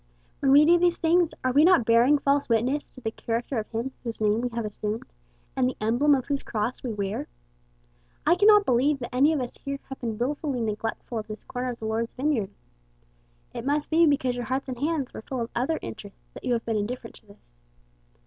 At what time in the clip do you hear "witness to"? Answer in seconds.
2.49-3.01